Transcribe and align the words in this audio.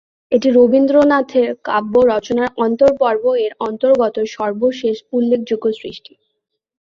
এটি 0.31 0.47
রবীন্দ্রনাথের 0.51 1.49
কাব্য 1.67 1.93
রচনার 2.11 2.49
"অন্ত্যপর্ব"-এর 2.57 3.51
অন্তর্গত 3.67 4.15
সর্বশেষ 4.35 4.95
উল্লেখযোগ্য 5.11 5.65
সৃষ্টি। 5.79 6.13